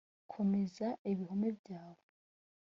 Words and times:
komeza 0.33 0.87
ibihome 1.11 1.49
byawe 1.59 2.03